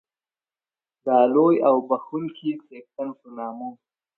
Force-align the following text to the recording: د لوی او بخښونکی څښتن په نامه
د 1.05 1.07
لوی 1.33 1.55
او 1.67 1.75
بخښونکی 1.89 2.51
څښتن 2.65 3.09
په 3.19 3.27
نامه 3.37 3.69